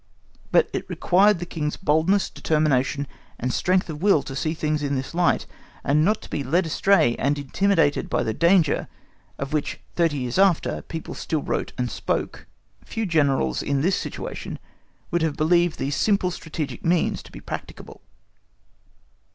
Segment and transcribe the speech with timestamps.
[0.51, 3.05] But it required the King's boldness, determination,
[3.39, 5.45] and strength of will to see things in this light,
[5.83, 8.87] and not to be led astray and intimidated by the danger
[9.37, 12.47] of which thirty years after people still wrote and spoke.
[12.83, 14.57] Few Generals in this situation
[15.11, 18.01] would have believed these simple strategic means to be practicable.